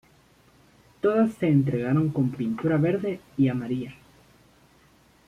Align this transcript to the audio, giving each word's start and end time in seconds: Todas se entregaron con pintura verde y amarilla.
Todas 0.99 1.31
se 1.35 1.47
entregaron 1.47 2.09
con 2.09 2.31
pintura 2.31 2.77
verde 2.77 3.19
y 3.37 3.49
amarilla. 3.49 3.93